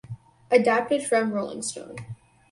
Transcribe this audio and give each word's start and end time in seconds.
Adapted 0.49 1.03
from 1.05 1.31
"Rolling 1.31 1.61
Stone". 1.61 1.97